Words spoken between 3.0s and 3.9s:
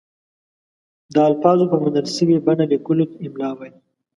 ته املاء وايي.